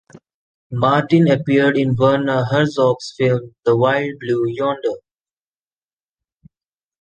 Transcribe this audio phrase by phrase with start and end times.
[0.71, 4.93] Martin appeared in Werner Herzog's film "The Wild Blue Yonder".